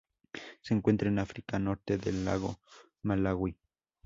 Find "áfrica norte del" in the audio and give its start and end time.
1.19-2.25